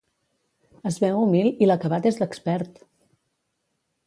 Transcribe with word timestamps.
Es 0.91 0.97
veu 1.03 1.19
humil 1.25 1.49
i 1.65 1.67
l'acabat 1.73 2.09
és 2.13 2.19
d'expert! 2.23 2.83